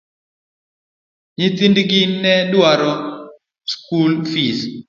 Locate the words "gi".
1.89-2.01